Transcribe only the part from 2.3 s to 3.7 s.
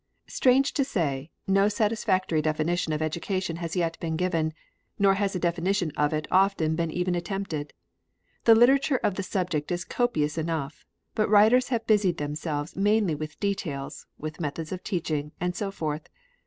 definition of education